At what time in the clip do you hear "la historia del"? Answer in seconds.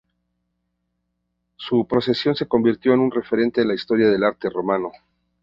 3.67-4.23